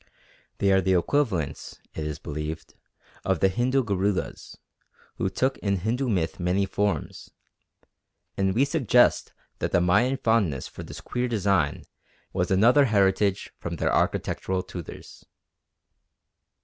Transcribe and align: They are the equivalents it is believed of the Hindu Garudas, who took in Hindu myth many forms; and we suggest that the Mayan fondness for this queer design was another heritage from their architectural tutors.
They 0.57 0.71
are 0.71 0.81
the 0.81 0.95
equivalents 0.97 1.79
it 1.93 2.07
is 2.07 2.17
believed 2.17 2.73
of 3.23 3.39
the 3.39 3.49
Hindu 3.49 3.83
Garudas, 3.83 4.57
who 5.17 5.29
took 5.29 5.59
in 5.59 5.75
Hindu 5.75 6.09
myth 6.09 6.39
many 6.39 6.65
forms; 6.65 7.29
and 8.35 8.55
we 8.55 8.65
suggest 8.65 9.31
that 9.59 9.71
the 9.71 9.79
Mayan 9.79 10.17
fondness 10.17 10.67
for 10.67 10.81
this 10.81 11.01
queer 11.01 11.27
design 11.27 11.83
was 12.33 12.49
another 12.49 12.85
heritage 12.85 13.51
from 13.59 13.75
their 13.75 13.93
architectural 13.93 14.63
tutors. 14.63 15.23